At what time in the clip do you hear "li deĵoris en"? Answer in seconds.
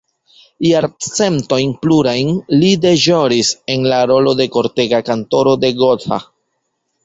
2.63-3.87